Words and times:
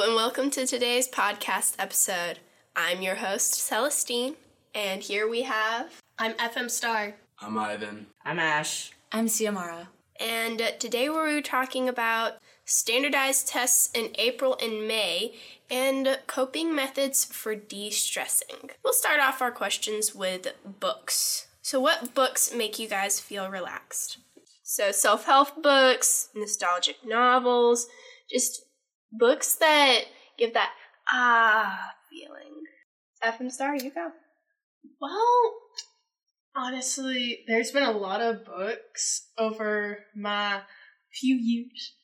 Hello, 0.00 0.08
and 0.08 0.16
welcome 0.16 0.50
to 0.52 0.66
today's 0.66 1.06
podcast 1.06 1.74
episode. 1.78 2.38
I'm 2.74 3.02
your 3.02 3.16
host, 3.16 3.52
Celestine, 3.56 4.36
and 4.74 5.02
here 5.02 5.28
we 5.28 5.42
have. 5.42 6.00
I'm 6.18 6.32
FM 6.36 6.70
Star. 6.70 7.16
I'm 7.38 7.58
Ivan. 7.58 8.06
I'm 8.24 8.38
Ash. 8.38 8.92
I'm 9.12 9.26
Ciamara. 9.26 9.88
And 10.18 10.62
uh, 10.62 10.70
today 10.78 11.10
we're 11.10 11.42
talking 11.42 11.86
about 11.86 12.38
standardized 12.64 13.46
tests 13.48 13.90
in 13.92 14.12
April 14.14 14.56
and 14.62 14.88
May 14.88 15.34
and 15.68 16.18
coping 16.26 16.74
methods 16.74 17.26
for 17.26 17.54
de 17.54 17.90
stressing. 17.90 18.70
We'll 18.82 18.94
start 18.94 19.20
off 19.20 19.42
our 19.42 19.52
questions 19.52 20.14
with 20.14 20.54
books. 20.80 21.48
So, 21.60 21.78
what 21.78 22.14
books 22.14 22.54
make 22.54 22.78
you 22.78 22.88
guys 22.88 23.20
feel 23.20 23.50
relaxed? 23.50 24.16
So, 24.62 24.92
self 24.92 25.26
help 25.26 25.62
books, 25.62 26.30
nostalgic 26.34 27.04
novels, 27.04 27.86
just 28.30 28.64
books 29.12 29.56
that 29.56 30.02
give 30.38 30.54
that 30.54 30.72
ah 31.08 31.92
feeling. 32.10 32.62
FM 33.22 33.50
Star, 33.50 33.76
you 33.76 33.90
go. 33.90 34.10
Well, 35.00 35.54
honestly, 36.56 37.44
there's 37.46 37.70
been 37.70 37.82
a 37.82 37.92
lot 37.92 38.22
of 38.22 38.44
books 38.44 39.28
over 39.36 39.98
my 40.16 40.62
few 41.12 41.36
years, 41.36 41.94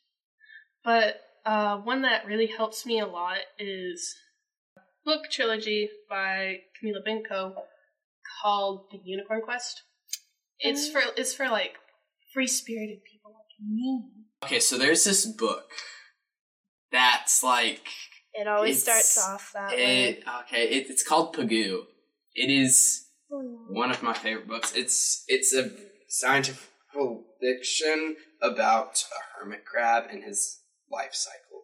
but 0.84 1.20
uh, 1.46 1.78
one 1.78 2.02
that 2.02 2.26
really 2.26 2.46
helps 2.46 2.84
me 2.84 3.00
a 3.00 3.06
lot 3.06 3.38
is 3.58 4.14
a 4.76 4.80
book 5.04 5.30
trilogy 5.30 5.88
by 6.10 6.58
Kamilla 6.82 7.06
Benko 7.06 7.54
called 8.42 8.86
The 8.90 9.00
Unicorn 9.04 9.42
Quest. 9.42 9.82
It's 10.58 10.90
for 10.90 11.00
it's 11.16 11.34
for 11.34 11.48
like 11.48 11.74
free 12.32 12.46
spirited 12.46 13.04
people 13.04 13.32
like 13.32 13.66
me. 13.66 14.04
Okay, 14.44 14.60
so 14.60 14.76
there's 14.76 15.04
this 15.04 15.24
book 15.26 15.70
that's 16.92 17.42
like 17.42 17.88
It 18.34 18.46
always 18.46 18.82
starts 18.82 19.18
off 19.26 19.52
that 19.54 19.72
way. 19.72 20.22
okay, 20.40 20.68
it, 20.68 20.86
it's 20.88 21.02
called 21.02 21.34
Pagoo. 21.34 21.84
It 22.34 22.50
is 22.50 23.06
hmm. 23.30 23.74
one 23.74 23.90
of 23.90 24.02
my 24.02 24.12
favorite 24.12 24.48
books. 24.48 24.74
It's 24.74 25.24
it's 25.28 25.54
a 25.54 25.70
scientific 26.08 26.62
fiction 27.40 28.16
about 28.42 29.04
a 29.12 29.38
hermit 29.38 29.64
crab 29.64 30.04
and 30.10 30.22
his 30.22 30.60
life 30.90 31.14
cycle, 31.14 31.62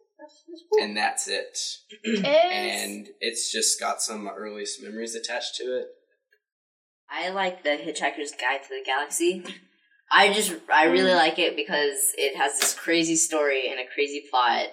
and 0.81 0.97
that's 0.97 1.29
it. 1.29 1.59
And 2.25 3.09
it's 3.21 3.51
just 3.51 3.81
got 3.81 4.03
some 4.03 4.29
earliest 4.29 4.83
memories 4.83 5.15
attached 5.15 5.57
to 5.57 5.65
it. 5.65 5.87
I 7.11 7.31
like 7.31 7.63
the 7.63 7.71
Hitchhiker's 7.71 8.33
Guide 8.33 8.63
to 8.63 8.69
the 8.69 8.83
Galaxy. 8.85 9.45
I 10.11 10.33
just, 10.33 10.55
I 10.73 10.85
really 10.85 11.11
mm. 11.11 11.17
like 11.17 11.39
it 11.39 11.57
because 11.57 12.13
it 12.17 12.37
has 12.37 12.59
this 12.59 12.75
crazy 12.75 13.17
story 13.17 13.71
and 13.71 13.81
a 13.81 13.85
crazy 13.95 14.25
plot. 14.31 14.69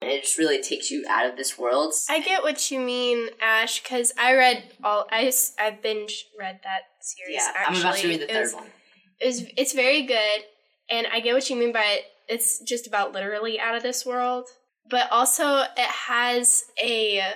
And 0.00 0.10
it 0.12 0.22
just 0.22 0.38
really 0.38 0.62
takes 0.62 0.90
you 0.92 1.04
out 1.08 1.26
of 1.26 1.36
this 1.36 1.58
world. 1.58 1.92
I 2.08 2.20
get 2.20 2.42
what 2.44 2.70
you 2.70 2.78
mean, 2.78 3.30
Ash, 3.42 3.82
because 3.82 4.12
I 4.18 4.34
read 4.34 4.62
all. 4.84 5.06
I 5.10 5.32
I 5.58 5.70
binge 5.72 6.24
read 6.38 6.60
that 6.62 6.82
series. 7.00 7.34
yeah, 7.36 7.50
actually. 7.56 7.76
I'm 7.76 7.80
about 7.82 7.96
to 7.98 8.08
read 8.08 8.20
the 8.20 8.24
It 8.30 8.32
third 8.32 8.42
was- 8.42 8.54
one. 8.54 8.66
It 9.20 9.26
was, 9.26 9.42
it's 9.56 9.72
very 9.72 10.02
good, 10.02 10.44
and 10.88 11.08
I 11.12 11.18
get 11.18 11.34
what 11.34 11.50
you 11.50 11.56
mean 11.56 11.72
by 11.72 11.82
it. 11.84 12.04
It's 12.28 12.60
just 12.60 12.86
about 12.86 13.12
literally 13.12 13.58
out 13.58 13.74
of 13.74 13.82
this 13.82 14.06
world, 14.06 14.46
but 14.88 15.10
also 15.10 15.62
it 15.62 15.90
has 16.06 16.64
a 16.80 17.34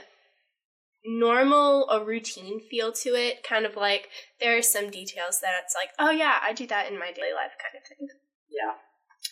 normal, 1.05 1.89
a 1.91 2.05
routine 2.05 2.61
feel 2.71 2.93
to 2.93 3.11
it. 3.17 3.43
Kind 3.43 3.67
of 3.67 3.75
like 3.77 4.09
there 4.41 4.57
are 4.57 4.63
some 4.63 4.91
details 4.91 5.41
that 5.41 5.55
it's 5.65 5.75
like, 5.75 5.91
oh 5.99 6.11
yeah, 6.11 6.39
I 6.43 6.53
do 6.53 6.67
that 6.69 6.91
in 6.91 6.99
my 6.99 7.11
daily 7.13 7.33
life, 7.33 7.53
kind 7.61 7.75
of 7.83 7.89
thing. 7.89 8.09
Yeah. 8.49 8.75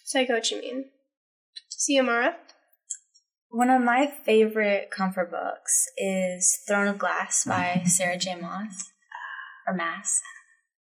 So 0.04 0.18
I 0.20 0.24
get 0.24 0.32
what 0.34 0.50
you 0.50 0.60
mean. 0.60 0.86
Ciamara. 1.78 2.34
One 3.50 3.68
of 3.68 3.82
my 3.82 4.06
favorite 4.06 4.92
comfort 4.92 5.32
books 5.32 5.88
is 5.98 6.60
Throne 6.68 6.86
of 6.86 6.98
Glass 6.98 7.44
by 7.44 7.82
Sarah 7.84 8.16
J. 8.16 8.36
Maas 8.36 8.92
or 9.66 9.74
Mass. 9.74 10.20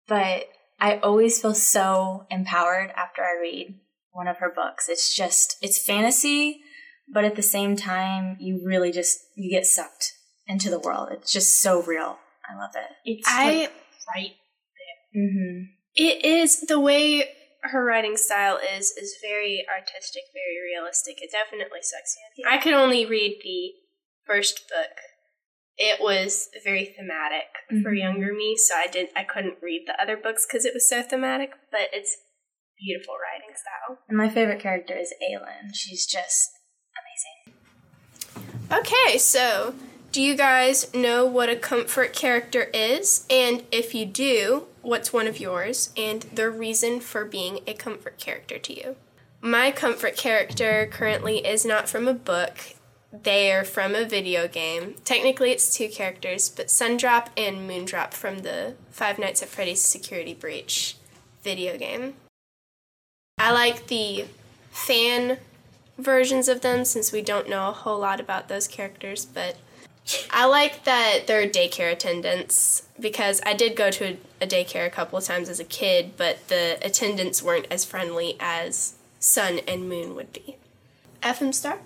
But 0.07 0.49
I 0.77 0.97
always 0.97 1.41
feel 1.41 1.53
so 1.53 2.25
empowered 2.29 2.91
after 2.97 3.21
I 3.21 3.39
read 3.41 3.79
one 4.11 4.27
of 4.27 4.39
her 4.39 4.51
books. 4.53 4.89
It's 4.89 5.15
just 5.15 5.55
it's 5.61 5.83
fantasy, 5.83 6.59
but 7.13 7.23
at 7.23 7.37
the 7.37 7.41
same 7.41 7.77
time 7.77 8.35
you 8.41 8.61
really 8.65 8.91
just 8.91 9.19
you 9.35 9.49
get 9.49 9.65
sucked 9.65 10.11
into 10.45 10.69
the 10.69 10.79
world. 10.79 11.09
It's 11.13 11.31
just 11.31 11.61
so 11.61 11.81
real. 11.81 12.17
I 12.49 12.57
love 12.57 12.71
it. 12.75 12.91
It's 13.05 13.27
I 13.29 13.45
like 13.61 13.73
right. 14.13 14.31
Mhm. 15.15 15.67
It 15.95 16.25
is 16.25 16.61
the 16.61 16.79
way 16.79 17.23
her 17.63 17.83
writing 17.83 18.17
style 18.17 18.57
is 18.57 18.91
is 18.91 19.17
very 19.21 19.65
artistic, 19.69 20.23
very 20.33 20.59
realistic. 20.61 21.21
It 21.21 21.31
definitely 21.31 21.81
sucks 21.81 22.15
you 22.37 22.43
in. 22.45 22.51
I 22.51 22.57
could 22.61 22.73
only 22.73 23.05
read 23.05 23.39
the 23.43 23.73
first 24.25 24.67
book. 24.69 24.95
It 25.77 26.01
was 26.01 26.49
very 26.63 26.85
thematic 26.85 27.47
for 27.83 27.91
Mhm. 27.91 27.99
younger 27.99 28.33
me, 28.33 28.57
so 28.57 28.75
I 28.75 28.87
did 28.87 29.09
I 29.15 29.23
couldn't 29.23 29.61
read 29.61 29.87
the 29.87 30.01
other 30.01 30.17
books 30.17 30.45
because 30.45 30.65
it 30.65 30.73
was 30.73 30.87
so 30.87 31.01
thematic. 31.03 31.51
But 31.71 31.89
it's 31.93 32.17
beautiful 32.77 33.15
writing 33.17 33.55
style. 33.55 33.99
And 34.07 34.17
my 34.17 34.29
favorite 34.29 34.59
character 34.61 34.97
is 34.97 35.13
Aelin. 35.21 35.73
She's 35.73 36.05
just 36.05 36.51
amazing. 36.97 37.59
Okay, 38.71 39.17
so 39.17 39.75
do 40.11 40.21
you 40.21 40.35
guys 40.35 40.93
know 40.93 41.25
what 41.25 41.49
a 41.49 41.55
comfort 41.55 42.13
character 42.13 42.63
is? 42.73 43.25
And 43.29 43.63
if 43.71 43.93
you 43.93 44.05
do, 44.05 44.67
what's 44.81 45.13
one 45.13 45.27
of 45.27 45.39
yours 45.39 45.91
and 45.95 46.23
the 46.33 46.49
reason 46.49 46.99
for 46.99 47.25
being 47.25 47.59
a 47.67 47.73
comfort 47.73 48.17
character 48.17 48.57
to 48.57 48.73
you? 48.75 48.95
My 49.41 49.71
comfort 49.71 50.17
character 50.17 50.87
currently 50.91 51.45
is 51.45 51.65
not 51.65 51.87
from 51.87 52.07
a 52.07 52.13
book. 52.13 52.57
They 53.11 53.51
are 53.51 53.63
from 53.63 53.95
a 53.95 54.05
video 54.05 54.47
game. 54.47 54.95
Technically, 55.05 55.51
it's 55.51 55.75
two 55.75 55.89
characters, 55.89 56.49
but 56.49 56.67
Sundrop 56.67 57.27
and 57.37 57.69
Moondrop 57.69 58.13
from 58.13 58.39
the 58.39 58.75
Five 58.91 59.17
Nights 59.17 59.41
at 59.41 59.49
Freddy's 59.49 59.81
Security 59.81 60.33
Breach 60.33 60.95
video 61.43 61.77
game. 61.77 62.15
I 63.37 63.51
like 63.51 63.87
the 63.87 64.25
fan 64.71 65.37
versions 65.97 66.47
of 66.47 66.61
them 66.61 66.85
since 66.85 67.11
we 67.11 67.21
don't 67.21 67.49
know 67.49 67.69
a 67.69 67.73
whole 67.73 67.99
lot 67.99 68.19
about 68.19 68.47
those 68.47 68.67
characters, 68.67 69.25
but 69.25 69.57
I 70.31 70.45
like 70.45 70.83
that 70.85 71.27
they're 71.27 71.47
daycare 71.47 71.91
attendants 71.91 72.83
because 72.99 73.41
I 73.45 73.53
did 73.53 73.75
go 73.75 73.91
to 73.91 74.17
a, 74.41 74.47
daycare 74.47 74.85
a 74.85 74.89
couple 74.89 75.17
of 75.17 75.23
times 75.23 75.49
as 75.49 75.59
a 75.59 75.63
kid, 75.63 76.13
but 76.17 76.47
the 76.47 76.77
attendants 76.81 77.43
weren't 77.43 77.67
as 77.69 77.85
friendly 77.85 78.35
as 78.39 78.95
Sun 79.19 79.59
and 79.67 79.87
Moon 79.87 80.15
would 80.15 80.33
be. 80.33 80.57
FM 81.21 81.53
Star? 81.53 81.79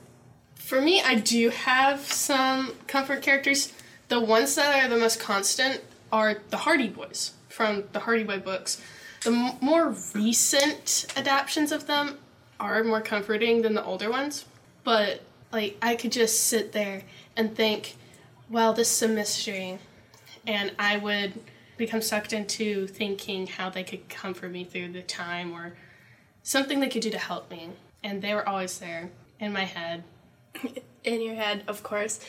For 0.55 0.81
me, 0.81 1.01
I 1.01 1.15
do 1.15 1.49
have 1.49 2.01
some 2.01 2.75
comfort 2.87 3.21
characters. 3.21 3.73
The 4.07 4.19
ones 4.19 4.55
that 4.55 4.83
are 4.83 4.87
the 4.87 4.97
most 4.97 5.19
constant 5.19 5.81
are 6.11 6.41
the 6.49 6.57
Hardy 6.57 6.87
Boys 6.89 7.31
from 7.49 7.83
the 7.91 7.99
Hardy 7.99 8.23
Boy 8.23 8.39
books. 8.39 8.81
The 9.23 9.31
m- 9.31 9.57
more 9.61 9.95
recent 10.13 11.05
adaptations 11.15 11.71
of 11.71 11.87
them 11.87 12.19
are 12.59 12.83
more 12.83 13.01
comforting 13.01 13.61
than 13.61 13.73
the 13.73 13.83
older 13.83 14.09
ones, 14.09 14.45
but 14.83 15.21
like 15.51 15.77
I 15.81 15.95
could 15.95 16.11
just 16.11 16.45
sit 16.45 16.71
there 16.71 17.03
and 17.35 17.55
think, 17.55 17.95
well, 18.49 18.73
this 18.73 18.91
is 18.91 19.09
a 19.09 19.13
mystery, 19.13 19.79
and 20.45 20.71
I 20.77 20.97
would 20.97 21.33
become 21.77 22.01
sucked 22.01 22.33
into 22.33 22.87
thinking 22.87 23.47
how 23.47 23.69
they 23.69 23.83
could 23.83 24.07
comfort 24.09 24.51
me 24.51 24.63
through 24.63 24.91
the 24.91 25.01
time 25.01 25.53
or 25.53 25.73
something 26.43 26.79
they 26.79 26.89
could 26.89 27.01
do 27.01 27.09
to 27.09 27.17
help 27.17 27.49
me. 27.49 27.71
And 28.03 28.21
they 28.21 28.33
were 28.33 28.47
always 28.47 28.77
there 28.79 29.09
in 29.39 29.53
my 29.53 29.63
head. 29.65 30.03
In 31.03 31.21
your 31.21 31.35
head, 31.35 31.63
of 31.67 31.83
course. 31.83 32.21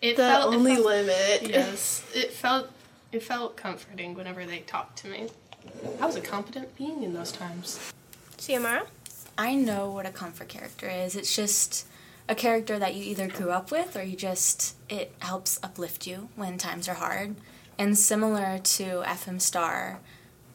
It 0.00 0.16
The 0.16 0.22
felt, 0.22 0.52
it 0.52 0.56
only 0.56 0.74
felt- 0.76 0.86
limit. 0.86 1.42
Yes, 1.48 2.04
it 2.14 2.30
felt 2.32 2.70
it 3.10 3.20
felt 3.22 3.56
comforting 3.56 4.14
whenever 4.14 4.44
they 4.46 4.60
talked 4.60 4.98
to 4.98 5.08
me. 5.08 5.28
I 6.00 6.06
was 6.06 6.14
a 6.14 6.20
competent 6.20 6.76
being 6.76 7.02
in 7.02 7.14
those 7.14 7.32
times. 7.32 7.80
Ciamara? 8.38 8.86
I 9.36 9.54
know 9.56 9.90
what 9.90 10.06
a 10.06 10.10
comfort 10.12 10.48
character 10.48 10.88
is. 10.88 11.16
It's 11.16 11.34
just 11.34 11.86
a 12.28 12.34
character 12.34 12.78
that 12.78 12.94
you 12.94 13.04
either 13.04 13.28
grew 13.28 13.50
up 13.50 13.70
with 13.70 13.96
or 13.96 14.02
you 14.02 14.16
just 14.16 14.76
it 14.88 15.14
helps 15.20 15.58
uplift 15.62 16.06
you 16.06 16.28
when 16.36 16.58
times 16.58 16.88
are 16.88 16.94
hard. 16.94 17.36
And 17.78 17.98
similar 17.98 18.58
to 18.58 19.02
FM 19.02 19.40
Star, 19.40 20.00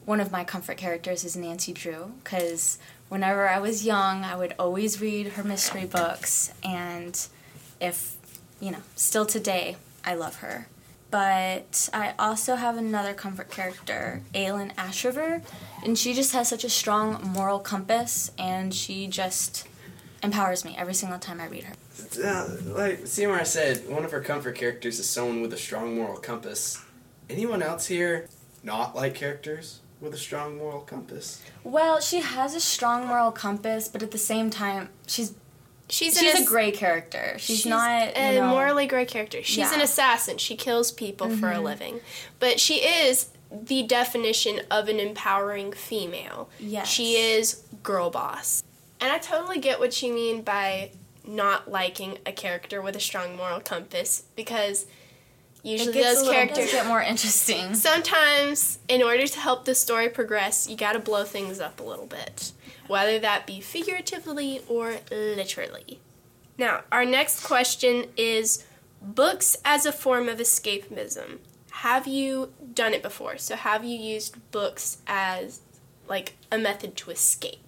one 0.05 0.19
of 0.19 0.31
my 0.31 0.43
comfort 0.43 0.77
characters 0.77 1.23
is 1.23 1.35
Nancy 1.35 1.73
Drew 1.73 2.13
because 2.23 2.79
whenever 3.09 3.49
I 3.49 3.59
was 3.59 3.85
young, 3.85 4.23
I 4.23 4.35
would 4.35 4.55
always 4.57 5.01
read 5.01 5.33
her 5.33 5.43
mystery 5.43 5.85
books 5.85 6.53
and 6.63 7.27
if 7.79 8.17
you 8.59 8.71
know, 8.71 8.81
still 8.95 9.25
today, 9.25 9.77
I 10.03 10.15
love 10.15 10.37
her. 10.37 10.67
But 11.09 11.89
I 11.93 12.13
also 12.19 12.55
have 12.55 12.77
another 12.77 13.13
comfort 13.13 13.49
character, 13.49 14.21
Aelin 14.33 14.73
Ashryver, 14.75 15.41
and 15.83 15.97
she 15.97 16.13
just 16.13 16.33
has 16.33 16.49
such 16.49 16.65
a 16.65 16.69
strong 16.69 17.21
moral 17.33 17.59
compass, 17.59 18.31
and 18.37 18.73
she 18.73 19.07
just 19.07 19.67
empowers 20.23 20.65
me 20.65 20.75
every 20.77 20.93
single 20.93 21.19
time 21.19 21.39
I 21.39 21.47
read 21.47 21.65
her. 21.65 21.73
Uh, 22.23 22.47
like 22.65 23.05
Seymour 23.07 23.45
said, 23.45 23.87
one 23.89 24.05
of 24.05 24.11
her 24.11 24.21
comfort 24.21 24.55
characters 24.55 24.99
is 24.99 25.07
someone 25.07 25.41
with 25.41 25.53
a 25.53 25.57
strong 25.57 25.95
moral 25.95 26.17
compass. 26.17 26.83
Anyone 27.29 27.61
else 27.61 27.87
here 27.87 28.27
not 28.63 28.95
like 28.95 29.15
characters 29.15 29.79
with 30.01 30.13
a 30.13 30.17
strong 30.17 30.57
moral 30.57 30.81
compass? 30.81 31.41
Well, 31.63 31.99
she 31.99 32.19
has 32.21 32.55
a 32.55 32.59
strong 32.59 33.07
moral 33.07 33.31
compass, 33.31 33.87
but 33.87 34.03
at 34.03 34.11
the 34.11 34.17
same 34.17 34.49
time, 34.49 34.89
she's 35.07 35.33
She's, 35.89 36.15
She's 36.15 36.21
an 36.21 36.25
a 36.25 36.41
ass- 36.41 36.45
gray 36.49 36.71
character. 36.71 37.35
She's, 37.37 37.65
not 37.65 38.11
a 38.13 38.33
you 38.33 38.41
know, 38.41 38.49
morally 38.49 38.87
gray 38.87 39.05
character. 39.05 39.41
She's 39.41 39.71
an 39.71 39.79
assassin. 39.79 40.37
She 40.37 40.57
kills 40.57 40.91
people 40.91 41.29
for 41.29 41.49
a 41.49 41.61
living, 41.61 42.01
but 42.39 42.59
she 42.59 42.75
is 42.85 43.29
the 43.49 43.83
definition 43.83 44.59
of 44.69 44.89
an 44.89 44.99
empowering 44.99 45.71
female. 45.71 46.49
Yes. 46.59 46.89
She 46.89 47.13
is 47.15 47.63
girl 47.83 48.09
boss, 48.09 48.63
and 48.99 49.11
I 49.11 49.17
totally 49.17 49.59
get 49.59 49.79
what 49.79 50.01
you 50.01 50.13
mean 50.13 50.41
by 50.41 50.91
not 51.25 51.69
liking 51.69 52.17
a 52.25 52.31
character 52.31 52.81
with 52.81 52.95
a 52.95 52.99
strong 52.99 53.35
moral 53.35 53.59
compass 53.59 54.23
because 54.35 54.85
usually 55.63 56.01
those 56.01 56.27
characters 56.29 56.71
get 56.71 56.87
more 56.87 57.01
interesting. 57.01 57.73
sometimes 57.75 58.79
in 58.87 59.03
order 59.03 59.27
to 59.27 59.39
help 59.39 59.65
the 59.65 59.75
story 59.75 60.07
progress 60.09 60.69
you 60.69 60.77
got 60.77 60.93
to 60.93 60.99
blow 60.99 61.23
things 61.23 61.59
up 61.59 61.79
a 61.79 61.83
little 61.83 62.05
bit 62.05 62.53
whether 62.87 63.19
that 63.19 63.45
be 63.45 63.59
figuratively 63.59 64.61
or 64.67 64.97
literally. 65.11 65.99
Now 66.57 66.83
our 66.91 67.05
next 67.05 67.43
question 67.43 68.05
is 68.15 68.65
books 69.01 69.57
as 69.63 69.85
a 69.85 69.91
form 69.91 70.27
of 70.27 70.39
escapism. 70.39 71.39
Have 71.71 72.07
you 72.07 72.53
done 72.73 72.93
it 72.93 73.03
before? 73.03 73.37
So 73.37 73.55
have 73.55 73.83
you 73.83 73.97
used 73.97 74.51
books 74.51 74.99
as 75.05 75.61
like 76.07 76.35
a 76.51 76.57
method 76.57 76.95
to 76.97 77.11
escape 77.11 77.66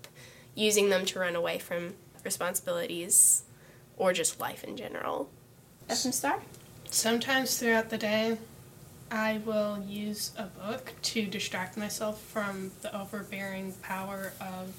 using 0.60 0.90
them 0.90 1.06
to 1.06 1.20
run 1.20 1.36
away 1.36 1.58
from 1.58 1.94
responsibilities 2.24 3.44
or 3.98 4.14
just 4.14 4.40
life 4.40 4.64
in 4.64 4.76
general 4.76 5.30
FM 5.90 6.14
Star? 6.14 6.40
Sometimes 6.90 7.58
throughout 7.58 7.90
the 7.90 7.98
day, 7.98 8.38
I 9.12 9.42
will 9.46 9.84
use 9.88 10.32
a 10.38 10.44
book 10.44 10.94
to 11.02 11.26
distract 11.26 11.78
myself 11.78 12.22
from 12.22 12.72
the 12.82 12.96
overbearing 12.96 13.74
power 13.82 14.34
of, 14.40 14.74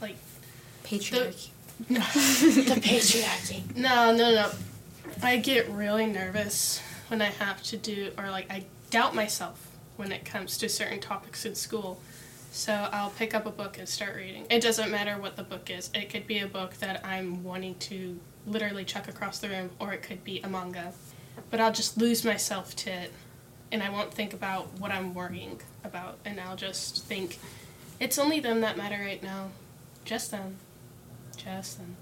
like, 0.00 0.16
Patriarchy. 0.84 1.50
the 1.88 2.80
patriarchy 2.80 3.76
no, 3.76 4.14
no, 4.14 4.32
no. 4.32 4.50
I 5.22 5.38
get 5.38 5.68
really 5.68 6.06
nervous 6.06 6.80
when 7.08 7.20
I 7.20 7.26
have 7.26 7.62
to 7.64 7.76
do, 7.76 8.12
or 8.16 8.30
like, 8.30 8.50
I 8.50 8.64
doubt 8.90 9.14
myself 9.14 9.70
when 9.96 10.12
it 10.12 10.24
comes 10.24 10.56
to 10.58 10.68
certain 10.68 11.00
topics 11.00 11.44
in 11.44 11.54
school. 11.54 12.00
So 12.54 12.72
I'll 12.92 13.10
pick 13.10 13.34
up 13.34 13.46
a 13.46 13.50
book 13.50 13.78
and 13.78 13.88
start 13.88 14.14
reading. 14.14 14.46
It 14.48 14.62
doesn't 14.62 14.88
matter 14.88 15.18
what 15.18 15.34
the 15.34 15.42
book 15.42 15.70
is. 15.70 15.90
It 15.92 16.08
could 16.08 16.28
be 16.28 16.38
a 16.38 16.46
book 16.46 16.74
that 16.74 17.04
I'm 17.04 17.42
wanting 17.42 17.74
to 17.80 18.20
literally 18.46 18.84
chuck 18.84 19.08
across 19.08 19.40
the 19.40 19.48
room, 19.48 19.70
or 19.80 19.92
it 19.92 20.02
could 20.02 20.22
be 20.22 20.40
a 20.40 20.48
manga. 20.48 20.92
But 21.50 21.58
I'll 21.58 21.72
just 21.72 21.98
lose 21.98 22.24
myself 22.24 22.76
to 22.76 22.90
it, 22.90 23.12
and 23.72 23.82
I 23.82 23.90
won't 23.90 24.14
think 24.14 24.32
about 24.32 24.68
what 24.78 24.92
I'm 24.92 25.14
worrying 25.14 25.60
about, 25.82 26.18
and 26.24 26.38
I'll 26.38 26.54
just 26.54 27.04
think, 27.04 27.40
it's 27.98 28.20
only 28.20 28.38
them 28.38 28.60
that 28.60 28.76
matter 28.76 29.02
right 29.02 29.20
now. 29.20 29.48
Just 30.04 30.30
them. 30.30 30.58
Just 31.36 31.78
them. 31.78 31.96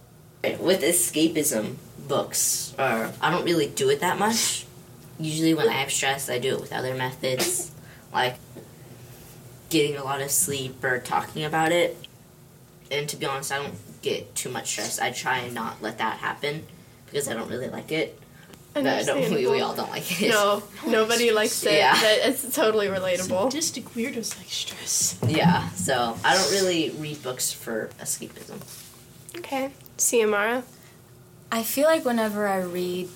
With 0.60 0.82
escapism 0.82 1.76
books, 2.06 2.74
or 2.78 3.10
I 3.22 3.30
don't 3.30 3.46
really 3.46 3.68
do 3.68 3.88
it 3.88 4.00
that 4.00 4.18
much. 4.18 4.66
Usually, 5.18 5.54
when 5.54 5.70
I 5.70 5.72
have 5.72 5.90
stress, 5.90 6.28
I 6.28 6.38
do 6.38 6.52
it 6.52 6.60
with 6.60 6.74
other 6.74 6.94
methods, 6.94 7.70
like 8.12 8.36
getting 9.72 9.96
a 9.96 10.04
lot 10.04 10.20
of 10.20 10.30
sleep 10.30 10.84
or 10.84 10.98
talking 10.98 11.44
about 11.44 11.72
it. 11.72 11.96
And 12.90 13.08
to 13.08 13.16
be 13.16 13.24
honest, 13.24 13.50
I 13.50 13.56
don't 13.56 13.74
get 14.02 14.34
too 14.34 14.50
much 14.50 14.68
stress. 14.68 15.00
I 15.00 15.10
try 15.10 15.38
and 15.38 15.54
not 15.54 15.80
let 15.80 15.98
that 15.98 16.18
happen 16.18 16.66
because 17.06 17.26
I 17.26 17.32
don't 17.32 17.48
really 17.48 17.68
like 17.68 17.90
it. 17.90 18.18
But 18.74 18.86
I 18.86 19.02
don't, 19.02 19.30
we, 19.30 19.46
we 19.46 19.60
all 19.60 19.74
don't 19.74 19.90
like 19.90 20.20
it. 20.22 20.30
No, 20.30 20.62
nobody 20.86 21.30
likes 21.40 21.64
it. 21.64 21.74
Yeah. 21.74 21.94
That, 21.94 22.20
it's 22.28 22.54
totally 22.54 22.86
relatable. 22.86 23.50
Sadistic 23.50 23.84
weirdos 23.94 24.36
like 24.38 24.48
stress. 24.48 25.18
Yeah, 25.26 25.68
so 25.70 26.16
I 26.24 26.34
don't 26.34 26.50
really 26.52 26.90
read 26.90 27.22
books 27.22 27.52
for 27.52 27.90
escapism. 27.98 28.60
Okay. 29.38 29.72
Siamara? 29.96 30.64
I 31.50 31.62
feel 31.62 31.86
like 31.86 32.04
whenever 32.04 32.46
I 32.46 32.60
read 32.60 33.08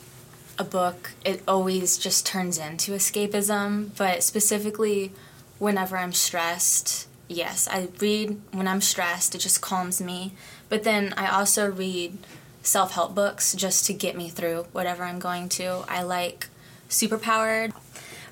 a 0.59 0.65
book, 0.65 1.13
it 1.25 1.43
always 1.47 1.99
just 1.99 2.27
turns 2.27 2.59
into 2.59 2.93
escapism, 2.93 3.91
but 3.97 4.23
specifically 4.23 5.13
whenever 5.59 5.97
I'm 5.97 6.13
stressed, 6.13 7.09
yes, 7.29 7.69
I 7.71 7.89
read 8.01 8.41
when 8.53 8.69
I'm 8.69 8.81
stressed, 8.81 9.35
it 9.35 9.39
just 9.39 9.61
calms 9.61 10.01
me. 10.01 10.33
But 10.69 10.83
then 10.83 11.15
I 11.17 11.29
also 11.29 11.71
read 11.71 12.19
self 12.63 12.93
help 12.93 13.15
books 13.15 13.55
just 13.55 13.87
to 13.87 13.93
get 13.93 14.17
me 14.17 14.29
through 14.29 14.67
whatever 14.73 15.05
I'm 15.05 15.19
going 15.19 15.49
to. 15.51 15.85
I 15.89 16.03
like 16.03 16.49
Superpowered. 16.89 17.73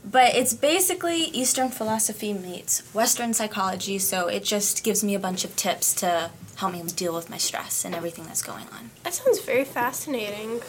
But 0.04 0.34
it's 0.34 0.52
basically 0.52 1.24
Eastern 1.24 1.70
philosophy 1.70 2.34
meets 2.34 2.80
Western 2.94 3.32
psychology, 3.32 3.98
so 3.98 4.28
it 4.28 4.44
just 4.44 4.84
gives 4.84 5.02
me 5.02 5.14
a 5.14 5.18
bunch 5.18 5.44
of 5.44 5.56
tips 5.56 5.94
to 5.94 6.30
help 6.56 6.72
me 6.74 6.82
deal 6.94 7.14
with 7.14 7.30
my 7.30 7.38
stress 7.38 7.84
and 7.84 7.94
everything 7.94 8.26
that's 8.26 8.42
going 8.42 8.66
on. 8.66 8.90
That 9.02 9.14
sounds 9.14 9.40
very 9.40 9.64
fascinating. 9.64 10.60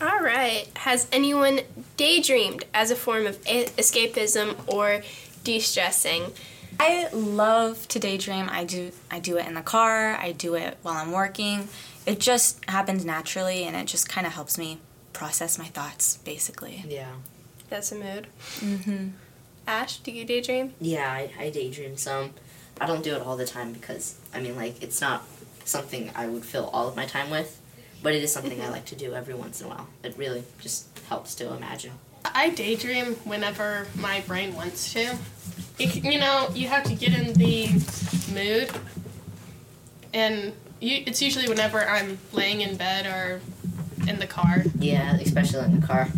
All 0.00 0.20
right. 0.20 0.66
Has 0.76 1.08
anyone 1.12 1.60
daydreamed 1.96 2.64
as 2.72 2.90
a 2.90 2.96
form 2.96 3.26
of 3.26 3.38
escapism 3.44 4.56
or 4.66 5.02
de 5.48 5.58
stressing? 5.60 6.30
I 6.78 7.08
love 7.12 7.88
to 7.88 7.98
daydream. 7.98 8.48
I 8.50 8.64
do 8.64 8.92
I 9.10 9.18
do 9.18 9.38
it 9.38 9.46
in 9.46 9.54
the 9.54 9.62
car, 9.62 10.14
I 10.14 10.32
do 10.32 10.54
it 10.54 10.76
while 10.82 10.96
I'm 10.96 11.10
working. 11.10 11.68
It 12.04 12.20
just 12.20 12.62
happens 12.68 13.04
naturally 13.04 13.64
and 13.64 13.74
it 13.74 13.86
just 13.86 14.08
kind 14.10 14.26
of 14.26 14.34
helps 14.34 14.58
me 14.58 14.78
process 15.14 15.58
my 15.58 15.64
thoughts 15.64 16.18
basically. 16.18 16.84
Yeah. 16.86 17.12
That's 17.70 17.90
a 17.92 17.94
mood. 17.94 18.26
Mhm. 18.60 19.12
Ash, 19.66 19.96
do 19.98 20.10
you 20.10 20.24
daydream? 20.26 20.74
Yeah, 20.80 21.10
I, 21.10 21.30
I 21.38 21.50
daydream 21.50 21.96
some. 21.96 22.34
I 22.80 22.86
don't 22.86 23.02
do 23.02 23.14
it 23.16 23.22
all 23.22 23.36
the 23.36 23.46
time 23.46 23.72
because, 23.72 24.14
I 24.32 24.40
mean, 24.40 24.56
like, 24.56 24.82
it's 24.82 25.00
not 25.00 25.24
something 25.64 26.10
I 26.14 26.26
would 26.26 26.44
fill 26.44 26.70
all 26.72 26.88
of 26.88 26.96
my 26.96 27.04
time 27.04 27.28
with, 27.28 27.60
but 28.02 28.14
it 28.14 28.22
is 28.22 28.32
something 28.32 28.58
I 28.62 28.68
like 28.76 28.86
to 28.86 28.96
do 28.96 29.12
every 29.14 29.34
once 29.34 29.60
in 29.60 29.66
a 29.66 29.70
while. 29.70 29.88
It 30.02 30.16
really 30.16 30.44
just 30.60 30.86
helps 31.08 31.34
to 31.36 31.52
imagine. 31.52 31.92
I 32.24 32.50
daydream 32.50 33.14
whenever 33.24 33.86
my 33.96 34.20
brain 34.20 34.54
wants 34.54 34.92
to. 34.92 35.16
It, 35.78 36.04
you 36.04 36.18
know, 36.18 36.48
you 36.54 36.68
have 36.68 36.84
to 36.84 36.94
get 36.94 37.16
in 37.16 37.32
the 37.34 37.68
mood, 38.32 38.70
and 40.12 40.52
you, 40.80 41.02
it's 41.06 41.22
usually 41.22 41.48
whenever 41.48 41.86
I'm 41.86 42.18
laying 42.32 42.60
in 42.60 42.76
bed 42.76 43.06
or 43.06 43.40
in 44.08 44.18
the 44.18 44.26
car. 44.26 44.64
Yeah, 44.78 45.14
especially 45.16 45.64
in 45.64 45.80
the 45.80 45.86
car. 45.86 46.08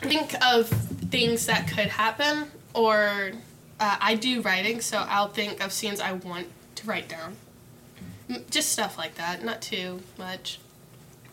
Think 0.00 0.34
of 0.44 0.68
things 0.68 1.46
that 1.46 1.68
could 1.68 1.88
happen, 1.88 2.50
or 2.74 3.32
uh, 3.78 3.96
I 4.00 4.14
do 4.14 4.42
writing, 4.42 4.80
so 4.80 4.98
I'll 4.98 5.28
think 5.28 5.64
of 5.64 5.72
scenes 5.72 6.00
I 6.00 6.12
want 6.12 6.48
to 6.76 6.86
write 6.86 7.08
down. 7.08 7.36
Just 8.50 8.70
stuff 8.70 8.96
like 8.98 9.16
that, 9.16 9.44
not 9.44 9.60
too 9.60 10.00
much. 10.18 10.58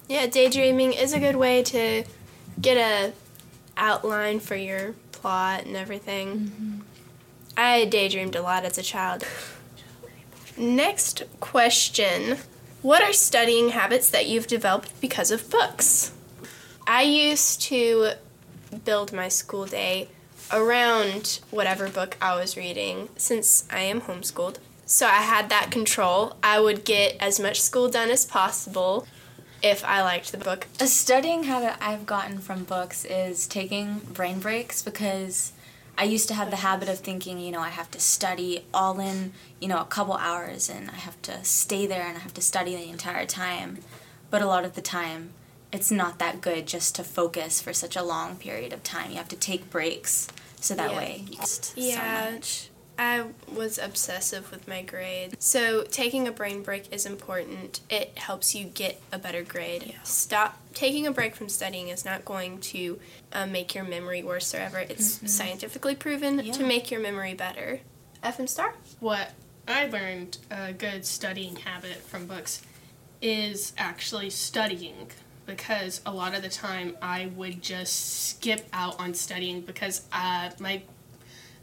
Yeah, 0.07 0.25
daydreaming 0.27 0.93
is 0.93 1.13
a 1.13 1.19
good 1.19 1.35
way 1.35 1.63
to 1.63 2.03
get 2.59 2.77
a 2.77 3.13
outline 3.77 4.39
for 4.39 4.55
your 4.55 4.95
plot 5.11 5.65
and 5.65 5.75
everything. 5.75 6.37
Mm-hmm. 6.37 6.79
I 7.55 7.85
daydreamed 7.85 8.35
a 8.35 8.41
lot 8.41 8.65
as 8.65 8.77
a 8.77 8.83
child. 8.83 9.25
Next 10.57 11.23
question. 11.39 12.37
What 12.81 13.01
are 13.01 13.13
studying 13.13 13.69
habits 13.69 14.09
that 14.09 14.27
you've 14.27 14.47
developed 14.47 14.99
because 15.01 15.31
of 15.31 15.49
books? 15.49 16.11
I 16.85 17.01
used 17.01 17.61
to 17.63 18.11
build 18.85 19.11
my 19.11 19.27
school 19.27 19.65
day 19.65 20.09
around 20.51 21.39
whatever 21.51 21.89
book 21.89 22.15
I 22.21 22.35
was 22.35 22.55
reading 22.55 23.09
since 23.17 23.67
I 23.71 23.81
am 23.81 24.01
homeschooled. 24.01 24.57
So 24.85 25.05
I 25.05 25.21
had 25.21 25.49
that 25.49 25.69
control. 25.71 26.37
I 26.41 26.59
would 26.59 26.85
get 26.85 27.17
as 27.19 27.39
much 27.39 27.59
school 27.59 27.89
done 27.89 28.09
as 28.09 28.25
possible 28.25 29.05
if 29.63 29.83
I 29.83 30.01
liked 30.01 30.31
the 30.31 30.37
book. 30.37 30.67
A 30.79 30.87
studying 30.87 31.43
habit 31.43 31.75
I've 31.81 32.05
gotten 32.05 32.39
from 32.39 32.63
books 32.63 33.05
is 33.05 33.47
taking 33.47 33.99
brain 33.99 34.39
breaks 34.39 34.81
because 34.81 35.53
I 35.97 36.03
used 36.03 36.27
to 36.27 36.35
have 36.35 36.51
the 36.51 36.57
habit 36.57 36.89
of 36.89 36.99
thinking, 36.99 37.39
you 37.39 37.51
know, 37.51 37.59
I 37.61 37.69
have 37.69 37.89
to 37.91 37.99
study 37.99 38.65
all 38.73 38.99
in, 38.99 39.33
you 39.59 39.67
know, 39.67 39.79
a 39.81 39.85
couple 39.85 40.13
hours 40.13 40.69
and 40.69 40.91
I 40.91 40.95
have 40.95 41.19
to 41.23 41.43
stay 41.43 41.87
there 41.87 42.03
and 42.03 42.17
I 42.17 42.19
have 42.21 42.35
to 42.35 42.41
study 42.41 42.75
the 42.75 42.89
entire 42.89 43.25
time. 43.25 43.79
But 44.29 44.41
a 44.41 44.45
lot 44.45 44.63
of 44.65 44.75
the 44.75 44.81
time, 44.81 45.31
it's 45.71 45.89
not 45.91 46.19
that 46.19 46.39
good 46.41 46.67
just 46.67 46.95
to 46.95 47.03
focus 47.03 47.61
for 47.61 47.73
such 47.73 47.95
a 47.95 48.03
long 48.03 48.35
period 48.35 48.73
of 48.73 48.83
time. 48.83 49.09
You 49.11 49.17
have 49.17 49.27
to 49.29 49.35
take 49.35 49.69
breaks 49.71 50.27
so 50.61 50.75
that 50.75 50.91
Yeah. 50.91 50.97
way 50.97 51.25
you 51.29 51.37
just 51.37 51.73
Yeah. 51.75 52.27
so 52.29 52.31
much. 52.35 52.69
I 52.99 53.25
was 53.53 53.77
obsessive 53.77 54.49
with 54.51 54.67
my 54.67 54.81
grade. 54.81 55.35
So 55.39 55.83
taking 55.83 56.27
a 56.27 56.31
brain 56.31 56.63
break 56.63 56.91
is 56.93 57.05
important. 57.05 57.79
It 57.89 58.17
helps 58.17 58.55
you 58.55 58.65
get 58.65 58.99
a 59.11 59.19
better 59.19 59.43
grade. 59.43 59.93
Stop 60.03 60.57
taking 60.73 61.05
a 61.07 61.11
break 61.11 61.35
from 61.35 61.49
studying 61.49 61.89
is 61.89 62.05
not 62.05 62.25
going 62.25 62.59
to 62.61 62.99
uh, 63.33 63.45
make 63.45 63.75
your 63.75 63.83
memory 63.83 64.23
worse 64.23 64.53
or 64.55 64.57
ever. 64.59 64.79
It's 64.79 65.31
scientifically 65.31 65.95
proven 65.95 66.39
Yeah. 66.39 66.53
to 66.53 66.63
make 66.65 66.89
your 66.91 66.99
memory 66.99 67.33
better. 67.33 67.81
FM 68.23 68.49
Star? 68.49 68.73
what 68.99 69.31
I 69.67 69.85
learned 69.87 70.37
a 70.49 70.73
good 70.73 71.05
studying 71.05 71.57
habit 71.57 71.97
from 71.97 72.25
books 72.25 72.61
is 73.21 73.73
actually 73.77 74.29
studying 74.29 75.09
because 75.45 76.01
a 76.05 76.11
lot 76.11 76.33
of 76.35 76.41
the 76.41 76.49
time 76.49 76.95
I 77.01 77.31
would 77.35 77.61
just 77.61 78.29
skip 78.29 78.67
out 78.73 78.99
on 78.99 79.13
studying 79.13 79.61
because 79.61 80.01
uh, 80.11 80.49
my 80.59 80.81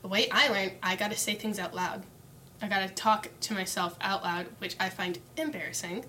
the 0.04 0.08
way 0.08 0.28
I 0.30 0.48
learn 0.48 0.72
I 0.82 0.96
got 0.96 1.12
to 1.12 1.16
say 1.16 1.34
things 1.34 1.58
out 1.58 1.74
loud. 1.74 2.02
I 2.60 2.68
got 2.68 2.86
to 2.86 2.94
talk 2.94 3.30
to 3.40 3.54
myself 3.54 3.96
out 4.02 4.22
loud, 4.22 4.48
which 4.58 4.76
I 4.78 4.90
find 4.90 5.18
embarrassing. 5.38 6.04